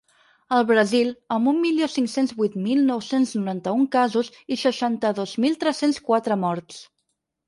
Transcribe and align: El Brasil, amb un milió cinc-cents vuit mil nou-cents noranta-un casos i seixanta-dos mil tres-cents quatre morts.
El 0.55 0.63
Brasil, 0.69 1.09
amb 1.33 1.49
un 1.49 1.57
milió 1.65 1.89
cinc-cents 1.95 2.31
vuit 2.39 2.55
mil 2.67 2.81
nou-cents 2.87 3.33
noranta-un 3.39 3.83
casos 3.97 4.31
i 4.55 4.57
seixanta-dos 4.63 5.35
mil 5.45 5.59
tres-cents 5.65 6.01
quatre 6.09 6.39
morts. 6.45 6.81